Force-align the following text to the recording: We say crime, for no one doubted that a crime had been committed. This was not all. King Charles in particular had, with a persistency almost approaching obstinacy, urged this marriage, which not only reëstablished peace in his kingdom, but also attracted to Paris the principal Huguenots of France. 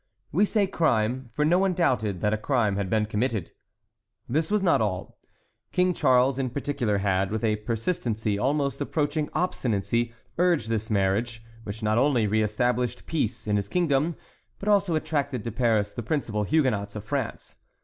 We 0.31 0.45
say 0.45 0.65
crime, 0.65 1.29
for 1.31 1.45
no 1.45 1.59
one 1.59 1.75
doubted 1.75 2.21
that 2.21 2.33
a 2.33 2.37
crime 2.39 2.75
had 2.75 2.89
been 2.89 3.05
committed. 3.05 3.51
This 4.27 4.49
was 4.49 4.63
not 4.63 4.81
all. 4.81 5.19
King 5.71 5.93
Charles 5.93 6.39
in 6.39 6.49
particular 6.49 6.97
had, 6.97 7.29
with 7.29 7.43
a 7.43 7.57
persistency 7.57 8.35
almost 8.39 8.81
approaching 8.81 9.29
obstinacy, 9.33 10.11
urged 10.39 10.69
this 10.69 10.89
marriage, 10.89 11.43
which 11.65 11.83
not 11.83 11.99
only 11.99 12.27
reëstablished 12.27 13.05
peace 13.05 13.45
in 13.45 13.57
his 13.57 13.67
kingdom, 13.67 14.15
but 14.57 14.67
also 14.67 14.95
attracted 14.95 15.43
to 15.43 15.51
Paris 15.51 15.93
the 15.93 16.01
principal 16.01 16.45
Huguenots 16.45 16.95
of 16.95 17.03
France. 17.03 17.57